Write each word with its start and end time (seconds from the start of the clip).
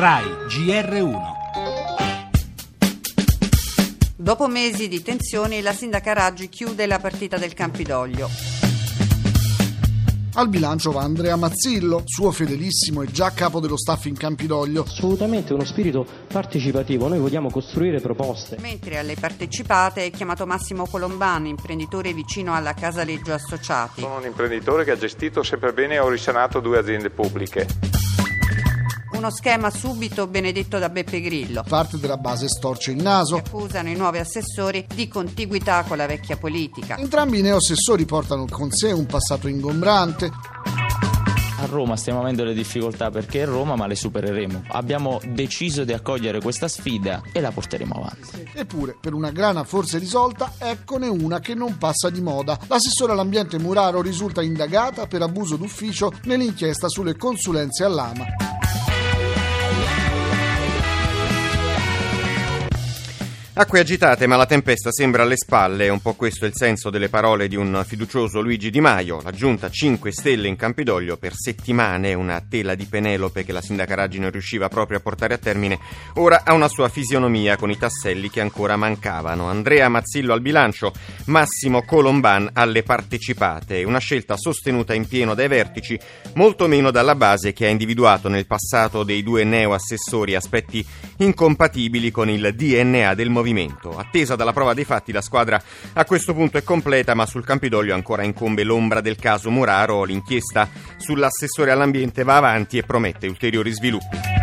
RAI 0.00 0.26
GR1 0.46 1.16
Dopo 4.14 4.46
mesi 4.46 4.86
di 4.86 5.02
tensioni, 5.02 5.60
la 5.60 5.72
sindaca 5.72 6.12
Raggi 6.12 6.48
chiude 6.48 6.86
la 6.86 7.00
partita 7.00 7.36
del 7.36 7.52
Campidoglio. 7.52 8.28
Al 10.34 10.48
bilancio 10.48 10.92
va 10.92 11.02
Andrea 11.02 11.34
Mazzillo, 11.34 12.02
suo 12.04 12.30
fedelissimo 12.30 13.02
e 13.02 13.10
già 13.10 13.32
capo 13.32 13.58
dello 13.58 13.76
staff 13.76 14.04
in 14.04 14.16
Campidoglio. 14.16 14.84
Assolutamente 14.84 15.52
uno 15.52 15.64
spirito 15.64 16.06
partecipativo, 16.28 17.08
noi 17.08 17.18
vogliamo 17.18 17.50
costruire 17.50 18.00
proposte. 18.00 18.56
Mentre 18.60 18.98
alle 18.98 19.16
partecipate 19.18 20.04
è 20.04 20.10
chiamato 20.12 20.46
Massimo 20.46 20.86
Colomban, 20.86 21.46
imprenditore 21.46 22.12
vicino 22.12 22.54
alla 22.54 22.72
Casaleggio 22.72 23.32
Associati. 23.32 24.02
Sono 24.02 24.18
un 24.18 24.26
imprenditore 24.26 24.84
che 24.84 24.92
ha 24.92 24.96
gestito 24.96 25.42
sempre 25.42 25.72
bene 25.72 25.94
e 25.94 25.98
ho 25.98 26.08
risanato 26.08 26.60
due 26.60 26.78
aziende 26.78 27.10
pubbliche. 27.10 27.87
Uno 29.18 29.30
schema 29.30 29.68
subito 29.68 30.28
benedetto 30.28 30.78
da 30.78 30.88
Beppe 30.90 31.20
Grillo. 31.20 31.64
Parte 31.66 31.98
della 31.98 32.18
base 32.18 32.46
storce 32.46 32.92
il 32.92 33.02
naso. 33.02 33.38
Accusano 33.38 33.88
i 33.88 33.96
nuovi 33.96 34.18
assessori 34.18 34.86
di 34.94 35.08
contiguità 35.08 35.82
con 35.82 35.96
la 35.96 36.06
vecchia 36.06 36.36
politica. 36.36 36.96
Entrambi 36.96 37.40
i 37.40 37.42
neoassessori 37.42 38.04
portano 38.04 38.44
con 38.48 38.70
sé 38.70 38.92
un 38.92 39.06
passato 39.06 39.48
ingombrante. 39.48 40.30
A 41.60 41.66
Roma 41.66 41.96
stiamo 41.96 42.20
avendo 42.20 42.44
le 42.44 42.54
difficoltà 42.54 43.10
perché 43.10 43.42
è 43.42 43.44
Roma, 43.44 43.74
ma 43.74 43.88
le 43.88 43.96
supereremo. 43.96 44.66
Abbiamo 44.68 45.18
deciso 45.24 45.82
di 45.82 45.92
accogliere 45.92 46.40
questa 46.40 46.68
sfida 46.68 47.20
e 47.32 47.40
la 47.40 47.50
porteremo 47.50 47.94
avanti. 47.94 48.48
Eppure, 48.54 48.96
per 49.00 49.14
una 49.14 49.32
grana 49.32 49.64
forse 49.64 49.98
risolta, 49.98 50.52
eccone 50.58 51.08
una 51.08 51.40
che 51.40 51.56
non 51.56 51.76
passa 51.76 52.08
di 52.08 52.20
moda. 52.20 52.56
L'assessore 52.68 53.10
all'ambiente 53.10 53.58
Muraro 53.58 54.00
risulta 54.00 54.42
indagata 54.42 55.08
per 55.08 55.22
abuso 55.22 55.56
d'ufficio 55.56 56.12
nell'inchiesta 56.22 56.88
sulle 56.88 57.16
consulenze 57.16 57.82
all'AMA. 57.82 58.57
Acque 63.60 63.80
agitate, 63.80 64.28
ma 64.28 64.36
la 64.36 64.46
tempesta 64.46 64.92
sembra 64.92 65.24
alle 65.24 65.36
spalle, 65.36 65.86
è 65.86 65.88
un 65.88 66.00
po' 66.00 66.14
questo 66.14 66.46
il 66.46 66.52
senso 66.54 66.90
delle 66.90 67.08
parole 67.08 67.48
di 67.48 67.56
un 67.56 67.82
fiducioso 67.84 68.40
Luigi 68.40 68.70
Di 68.70 68.80
Maio. 68.80 69.20
La 69.20 69.32
giunta 69.32 69.68
5 69.68 70.12
Stelle 70.12 70.46
in 70.46 70.54
Campidoglio 70.54 71.16
per 71.16 71.32
settimane, 71.34 72.14
una 72.14 72.40
tela 72.48 72.76
di 72.76 72.84
Penelope 72.84 73.44
che 73.44 73.50
la 73.50 73.60
sindaca 73.60 73.96
Raggi 73.96 74.20
non 74.20 74.30
riusciva 74.30 74.68
proprio 74.68 74.98
a 74.98 75.00
portare 75.00 75.34
a 75.34 75.38
termine, 75.38 75.76
ora 76.14 76.42
ha 76.44 76.52
una 76.52 76.68
sua 76.68 76.88
fisionomia 76.88 77.56
con 77.56 77.68
i 77.68 77.76
tasselli 77.76 78.30
che 78.30 78.40
ancora 78.40 78.76
mancavano. 78.76 79.48
Andrea 79.48 79.88
Mazzillo 79.88 80.34
al 80.34 80.40
bilancio, 80.40 80.92
Massimo 81.24 81.82
Colomban 81.82 82.50
alle 82.52 82.84
partecipate, 82.84 83.82
una 83.82 83.98
scelta 83.98 84.36
sostenuta 84.36 84.94
in 84.94 85.08
pieno 85.08 85.34
dai 85.34 85.48
vertici, 85.48 85.98
molto 86.34 86.68
meno 86.68 86.92
dalla 86.92 87.16
base 87.16 87.52
che 87.52 87.66
ha 87.66 87.70
individuato 87.70 88.28
nel 88.28 88.46
passato 88.46 89.02
dei 89.02 89.24
due 89.24 89.42
neo-assessori 89.42 90.36
aspetti 90.36 90.86
incompatibili 91.16 92.12
con 92.12 92.30
il 92.30 92.54
DNA 92.54 93.14
del 93.14 93.30
movimento 93.30 93.46
movimento. 93.48 93.96
Attesa 93.96 94.36
dalla 94.36 94.52
prova 94.52 94.74
dei 94.74 94.84
fatti, 94.84 95.12
la 95.12 95.20
squadra 95.20 95.60
a 95.94 96.04
questo 96.04 96.34
punto 96.34 96.58
è 96.58 96.62
completa, 96.62 97.14
ma 97.14 97.26
sul 97.26 97.44
Campidoglio 97.44 97.94
ancora 97.94 98.22
incombe 98.22 98.62
l'ombra 98.62 99.00
del 99.00 99.16
caso 99.16 99.50
Muraro. 99.50 100.04
L'inchiesta 100.04 100.68
sull'assessore 100.96 101.70
all'ambiente 101.70 102.22
va 102.22 102.36
avanti 102.36 102.78
e 102.78 102.82
promette 102.82 103.26
ulteriori 103.26 103.72
sviluppi. 103.72 104.37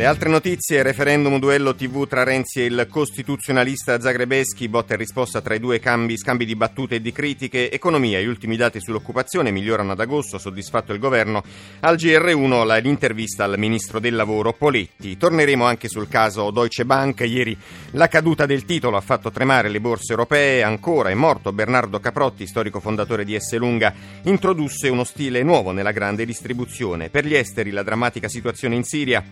Le 0.00 0.06
altre 0.06 0.30
notizie, 0.30 0.82
referendum 0.82 1.38
duello 1.38 1.74
TV 1.74 2.08
tra 2.08 2.22
Renzi 2.22 2.62
e 2.62 2.64
il 2.64 2.86
costituzionalista 2.88 4.00
Zagrebeschi, 4.00 4.66
botta 4.66 4.94
e 4.94 4.96
risposta 4.96 5.42
tra 5.42 5.54
i 5.54 5.60
due 5.60 5.78
cambi, 5.78 6.16
scambi 6.16 6.46
di 6.46 6.56
battute 6.56 6.94
e 6.94 7.00
di 7.02 7.12
critiche, 7.12 7.70
economia, 7.70 8.18
gli 8.18 8.24
ultimi 8.24 8.56
dati 8.56 8.80
sull'occupazione 8.80 9.50
migliorano 9.50 9.92
ad 9.92 10.00
agosto, 10.00 10.38
soddisfatto 10.38 10.94
il 10.94 11.00
governo, 11.00 11.42
al 11.80 11.96
GR1 11.96 12.80
l'intervista 12.80 13.44
al 13.44 13.58
ministro 13.58 14.00
del 14.00 14.14
lavoro 14.14 14.54
Poletti. 14.54 15.18
Torneremo 15.18 15.66
anche 15.66 15.88
sul 15.88 16.08
caso 16.08 16.50
Deutsche 16.50 16.86
Bank, 16.86 17.20
ieri 17.20 17.54
la 17.90 18.08
caduta 18.08 18.46
del 18.46 18.64
titolo 18.64 18.96
ha 18.96 19.02
fatto 19.02 19.30
tremare 19.30 19.68
le 19.68 19.82
borse 19.82 20.12
europee, 20.12 20.62
ancora 20.62 21.10
è 21.10 21.14
morto 21.14 21.52
Bernardo 21.52 22.00
Caprotti, 22.00 22.46
storico 22.46 22.80
fondatore 22.80 23.26
di 23.26 23.34
Esselunga, 23.34 23.92
introdusse 24.22 24.88
uno 24.88 25.04
stile 25.04 25.42
nuovo 25.42 25.72
nella 25.72 25.92
grande 25.92 26.24
distribuzione. 26.24 27.10
Per 27.10 27.26
gli 27.26 27.34
esteri 27.34 27.70
la 27.70 27.82
drammatica 27.82 28.28
situazione 28.28 28.76
in 28.76 28.84
Siria, 28.84 29.22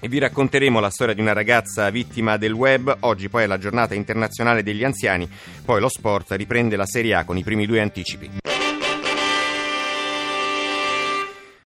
e 0.00 0.08
vi 0.08 0.18
racconteremo 0.18 0.80
la 0.80 0.90
storia 0.90 1.14
di 1.14 1.20
una 1.20 1.32
ragazza 1.32 1.88
vittima 1.90 2.36
del 2.36 2.52
web. 2.52 2.96
Oggi 3.00 3.28
poi 3.28 3.44
è 3.44 3.46
la 3.46 3.58
giornata 3.58 3.94
internazionale 3.94 4.62
degli 4.62 4.84
anziani, 4.84 5.28
poi 5.64 5.80
lo 5.80 5.88
sport 5.88 6.32
riprende 6.32 6.76
la 6.76 6.86
Serie 6.86 7.14
A 7.14 7.24
con 7.24 7.36
i 7.36 7.42
primi 7.42 7.66
due 7.66 7.80
anticipi. 7.80 8.47